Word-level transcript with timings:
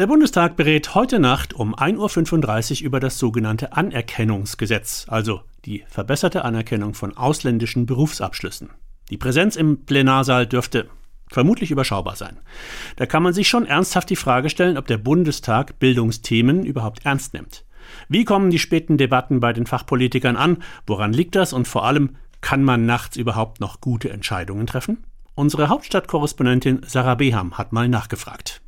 Der 0.00 0.06
Bundestag 0.06 0.56
berät 0.56 0.94
heute 0.94 1.18
Nacht 1.18 1.52
um 1.52 1.74
1.35 1.74 2.80
Uhr 2.80 2.86
über 2.86 3.00
das 3.00 3.18
sogenannte 3.18 3.74
Anerkennungsgesetz, 3.74 5.04
also 5.08 5.42
die 5.66 5.84
verbesserte 5.88 6.42
Anerkennung 6.42 6.94
von 6.94 7.18
ausländischen 7.18 7.84
Berufsabschlüssen. 7.84 8.70
Die 9.10 9.18
Präsenz 9.18 9.56
im 9.56 9.84
Plenarsaal 9.84 10.46
dürfte 10.46 10.88
vermutlich 11.30 11.70
überschaubar 11.70 12.16
sein. 12.16 12.38
Da 12.96 13.04
kann 13.04 13.22
man 13.22 13.34
sich 13.34 13.48
schon 13.48 13.66
ernsthaft 13.66 14.08
die 14.08 14.16
Frage 14.16 14.48
stellen, 14.48 14.78
ob 14.78 14.86
der 14.86 14.96
Bundestag 14.96 15.78
Bildungsthemen 15.78 16.64
überhaupt 16.64 17.04
ernst 17.04 17.34
nimmt. 17.34 17.66
Wie 18.08 18.24
kommen 18.24 18.48
die 18.48 18.58
späten 18.58 18.96
Debatten 18.96 19.40
bei 19.40 19.52
den 19.52 19.66
Fachpolitikern 19.66 20.36
an? 20.36 20.62
Woran 20.86 21.12
liegt 21.12 21.36
das? 21.36 21.52
Und 21.52 21.68
vor 21.68 21.84
allem, 21.84 22.16
kann 22.40 22.64
man 22.64 22.86
nachts 22.86 23.18
überhaupt 23.18 23.60
noch 23.60 23.82
gute 23.82 24.08
Entscheidungen 24.08 24.66
treffen? 24.66 25.04
Unsere 25.34 25.68
Hauptstadtkorrespondentin 25.68 26.84
Sarah 26.86 27.16
Beham 27.16 27.58
hat 27.58 27.74
mal 27.74 27.86
nachgefragt. 27.86 28.59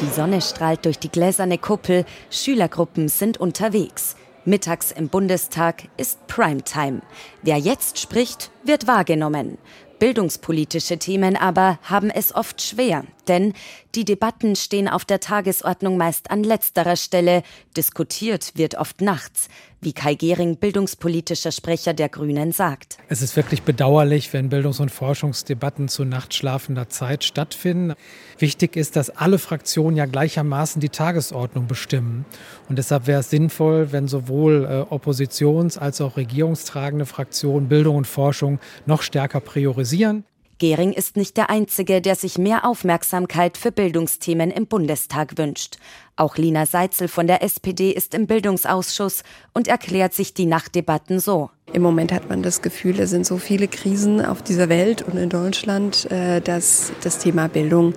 Die 0.00 0.10
Sonne 0.10 0.42
strahlt 0.42 0.84
durch 0.84 0.98
die 0.98 1.08
gläserne 1.08 1.56
Kuppel, 1.56 2.04
Schülergruppen 2.30 3.08
sind 3.08 3.38
unterwegs. 3.38 4.14
Mittags 4.44 4.92
im 4.92 5.08
Bundestag 5.08 5.84
ist 5.96 6.26
Primetime. 6.26 7.00
Wer 7.42 7.56
jetzt 7.56 7.98
spricht, 7.98 8.50
wird 8.62 8.86
wahrgenommen. 8.86 9.56
Bildungspolitische 9.98 10.98
Themen 10.98 11.34
aber 11.34 11.78
haben 11.82 12.10
es 12.10 12.34
oft 12.34 12.60
schwer, 12.60 13.04
denn 13.28 13.52
die 13.94 14.04
Debatten 14.04 14.56
stehen 14.56 14.88
auf 14.88 15.04
der 15.04 15.20
Tagesordnung 15.20 15.96
meist 15.96 16.30
an 16.30 16.42
letzterer 16.42 16.96
Stelle, 16.96 17.42
diskutiert 17.76 18.52
wird 18.54 18.76
oft 18.76 19.00
nachts, 19.00 19.48
wie 19.80 19.92
Kai 19.92 20.14
Gehring, 20.14 20.56
bildungspolitischer 20.56 21.52
Sprecher 21.52 21.94
der 21.94 22.08
Grünen, 22.08 22.52
sagt. 22.52 22.98
Es 23.08 23.22
ist 23.22 23.36
wirklich 23.36 23.62
bedauerlich, 23.62 24.32
wenn 24.32 24.48
Bildungs- 24.48 24.80
und 24.80 24.90
Forschungsdebatten 24.90 25.88
zu 25.88 26.04
nachtschlafender 26.04 26.88
Zeit 26.88 27.24
stattfinden. 27.24 27.94
Wichtig 28.38 28.76
ist, 28.76 28.96
dass 28.96 29.10
alle 29.10 29.38
Fraktionen 29.38 29.96
ja 29.96 30.06
gleichermaßen 30.06 30.80
die 30.80 30.88
Tagesordnung 30.88 31.66
bestimmen. 31.66 32.24
Und 32.68 32.78
deshalb 32.78 33.06
wäre 33.06 33.20
es 33.20 33.30
sinnvoll, 33.30 33.92
wenn 33.92 34.08
sowohl 34.08 34.64
äh, 34.64 34.94
oppositions- 34.94 35.78
als 35.78 36.00
auch 36.00 36.16
regierungstragende 36.16 37.06
Fraktionen 37.06 37.68
Bildung 37.68 37.96
und 37.96 38.06
Forschung 38.06 38.58
noch 38.86 39.02
stärker 39.02 39.40
priorisieren. 39.40 40.24
Gehring 40.58 40.92
ist 40.92 41.16
nicht 41.16 41.36
der 41.36 41.50
Einzige, 41.50 42.00
der 42.00 42.14
sich 42.14 42.38
mehr 42.38 42.64
Aufmerksamkeit 42.64 43.58
für 43.58 43.72
Bildungsthemen 43.72 44.50
im 44.50 44.66
Bundestag 44.66 45.36
wünscht. 45.36 45.76
Auch 46.16 46.38
Lina 46.38 46.64
Seitzel 46.64 47.08
von 47.08 47.26
der 47.26 47.42
SPD 47.42 47.90
ist 47.90 48.14
im 48.14 48.26
Bildungsausschuss 48.26 49.22
und 49.52 49.68
erklärt 49.68 50.14
sich 50.14 50.32
die 50.32 50.46
Nachtdebatten 50.46 51.20
so. 51.20 51.50
Im 51.74 51.82
Moment 51.82 52.10
hat 52.10 52.30
man 52.30 52.42
das 52.42 52.62
Gefühl, 52.62 52.98
es 53.00 53.10
sind 53.10 53.26
so 53.26 53.36
viele 53.36 53.68
Krisen 53.68 54.24
auf 54.24 54.40
dieser 54.40 54.70
Welt 54.70 55.02
und 55.02 55.18
in 55.18 55.28
Deutschland, 55.28 56.10
äh, 56.10 56.40
dass 56.40 56.90
das 57.02 57.18
Thema 57.18 57.48
Bildung 57.48 57.92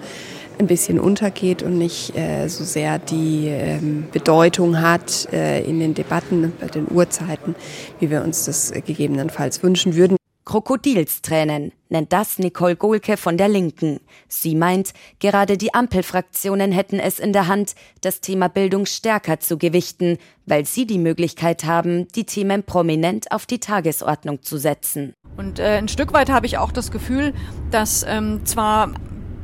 ein 0.59 0.67
bisschen 0.67 0.99
untergeht 0.99 1.63
und 1.63 1.77
nicht 1.77 2.17
äh, 2.17 2.49
so 2.49 2.65
sehr 2.65 2.99
die 2.99 3.47
ähm, 3.47 4.07
Bedeutung 4.11 4.81
hat 4.81 5.31
äh, 5.31 5.63
in 5.63 5.79
den 5.79 5.93
Debatten 5.93 6.51
bei 6.59 6.67
den 6.67 6.87
Uhrzeiten, 6.91 7.55
wie 7.99 8.09
wir 8.09 8.21
uns 8.21 8.43
das 8.43 8.73
gegebenenfalls 8.73 9.63
wünschen 9.63 9.95
würden. 9.95 10.18
Krokodilstränen 10.49 11.73
nennt 11.89 12.11
das 12.11 12.39
Nicole 12.39 12.75
Gohlke 12.75 13.17
von 13.17 13.37
der 13.37 13.47
Linken. 13.47 13.99
Sie 14.27 14.55
meint, 14.55 14.93
gerade 15.19 15.59
die 15.59 15.75
Ampelfraktionen 15.75 16.71
hätten 16.71 16.99
es 16.99 17.19
in 17.19 17.33
der 17.33 17.45
Hand, 17.45 17.75
das 18.01 18.19
Thema 18.19 18.49
Bildung 18.49 18.87
stärker 18.87 19.39
zu 19.39 19.59
gewichten, 19.59 20.17
weil 20.47 20.65
sie 20.65 20.87
die 20.87 20.97
Möglichkeit 20.97 21.65
haben, 21.65 22.07
die 22.15 22.23
Themen 22.23 22.63
prominent 22.63 23.31
auf 23.31 23.45
die 23.45 23.59
Tagesordnung 23.59 24.41
zu 24.41 24.57
setzen. 24.57 25.13
Und 25.37 25.59
äh, 25.59 25.77
ein 25.77 25.87
Stück 25.87 26.13
weit 26.13 26.31
habe 26.31 26.47
ich 26.47 26.57
auch 26.57 26.71
das 26.71 26.89
Gefühl, 26.89 27.35
dass 27.69 28.03
ähm, 28.09 28.43
zwar 28.43 28.91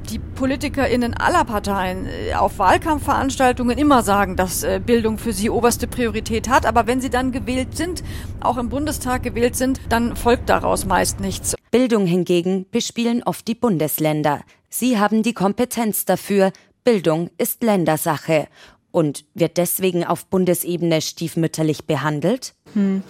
die 0.06 0.20
PolitikerInnen 0.20 1.14
aller 1.14 1.46
Parteien 1.46 2.08
äh, 2.08 2.34
auf 2.34 2.60
Wahlkampfveranstaltungen 2.60 3.78
immer 3.78 4.04
sagen, 4.04 4.36
dass 4.36 4.64
äh, 4.64 4.80
Bildung 4.84 5.18
für 5.18 5.34
sie 5.34 5.50
oberste 5.50 5.88
Priorität 5.88 6.50
hat. 6.50 6.66
Aber 6.66 6.88
wenn 6.88 7.02
sie 7.02 7.10
dann 7.10 7.32
gewählt 7.32 7.76
sind, 7.76 8.04
auch 8.42 8.58
im 8.58 8.70
Bundestag 8.70 9.24
gewählt 9.24 9.56
sind, 9.56 9.80
dann 9.90 10.16
folgt 10.16 10.50
daraus 10.50 10.86
meist 10.86 11.20
nichts. 11.20 11.56
Bildung 11.72 12.06
hingegen 12.06 12.66
bespielen 12.72 13.24
oft 13.24 13.48
die 13.48 13.56
Bundesländer. 13.56 14.42
Sie 14.70 15.00
haben 15.00 15.24
die 15.24 15.34
Kompetenz 15.34 16.06
dafür. 16.06 16.52
Bildung 16.84 17.30
ist 17.38 17.64
Ländersache 17.64 18.48
und 18.92 19.26
wird 19.34 19.58
deswegen 19.58 20.06
auf 20.06 20.26
Bundesebene 20.28 21.02
stiefmütterlich 21.02 21.86
behandelt? 21.86 22.54
Hm. 22.74 23.04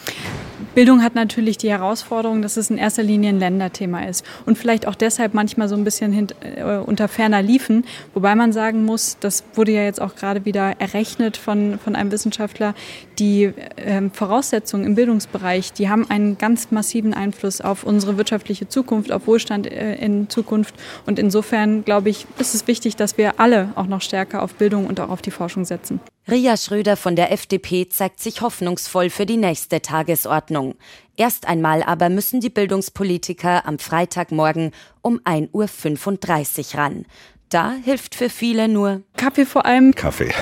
Bildung 0.74 1.04
hat 1.04 1.16
natürlich 1.16 1.58
die 1.58 1.70
Herausforderung, 1.70 2.42
dass 2.42 2.58
es 2.58 2.70
in 2.70 2.78
erster 2.78 3.04
Linie 3.04 3.30
ein 3.30 3.40
Länderthema 3.40 4.04
ist 4.06 4.26
und 4.46 4.58
vielleicht 4.58 4.88
auch 4.88 4.96
deshalb 4.96 5.34
manchmal 5.34 5.68
so 5.70 5.76
ein 5.76 5.84
bisschen 5.84 6.12
hint, 6.12 6.36
äh, 6.42 6.64
unter 6.78 7.08
ferner 7.08 7.42
liefen. 7.42 7.86
Wobei 8.14 8.36
man 8.36 8.54
sagen 8.54 8.86
muss, 8.86 9.18
das 9.20 9.44
wurde 9.54 9.72
ja 9.72 9.84
jetzt 9.84 10.02
auch 10.02 10.16
gerade 10.16 10.46
wieder 10.46 10.80
errechnet 10.80 11.38
von, 11.38 11.80
von 11.80 11.96
einem 11.96 12.12
Wissenschaftler, 12.12 12.74
die 13.20 13.46
äh, 13.76 14.10
Voraussetzungen 14.12 14.86
im 14.86 14.96
Bildungsbereich, 14.96 15.74
die 15.74 15.90
haben 15.90 16.10
einen 16.10 16.38
ganz 16.38 16.72
massiven 16.72 17.14
Einfluss 17.14 17.62
auf 17.62 17.84
unsere 17.84 18.18
wirtschaftliche 18.18 18.68
Zukunft, 18.68 19.12
auf 19.12 19.28
Wohlstand 19.28 19.68
äh, 19.68 19.96
in 19.96 20.30
Zukunft. 20.30 20.76
Und 21.06 21.20
insofern, 21.20 21.84
glaube 21.84 22.10
ich, 22.10 22.28
ist 22.40 22.56
es 22.56 22.68
wichtig, 22.68 22.96
dass 22.96 23.18
wir 23.18 23.40
alle 23.40 23.70
auch 23.76 23.88
noch 23.88 24.02
stärker 24.02 24.42
auf 24.42 24.56
Bildung 24.56 24.88
und 24.88 25.00
auch 25.00 25.10
auf 25.10 25.22
die 25.22 25.32
Forschung 25.32 25.66
setzen. 25.66 26.00
Ria 26.28 26.58
Schröder 26.58 26.98
von 26.98 27.16
der 27.16 27.32
FDP 27.32 27.88
zeigt 27.88 28.20
sich 28.20 28.42
hoffnungsvoll 28.42 29.12
für 29.12 29.28
die 29.28 29.38
nächste 29.38 29.82
Tagesordnung. 29.82 30.74
Erst 31.16 31.48
einmal 31.48 31.84
aber 31.84 32.10
müssen 32.10 32.42
die 32.42 32.50
Bildungspolitiker 32.50 33.68
am 33.68 33.78
Freitagmorgen 33.78 34.72
um 35.04 35.20
1.35 35.20 36.74
Uhr 36.74 36.80
ran. 36.80 37.06
Da 37.50 37.74
hilft 37.74 38.16
für 38.16 38.32
viele 38.32 38.68
nur 38.68 39.04
Kaffee 39.18 39.46
vor 39.46 39.66
allem. 39.68 39.94
Kaffee. 39.94 40.34